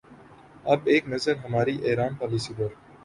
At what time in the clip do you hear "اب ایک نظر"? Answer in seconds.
0.65-1.35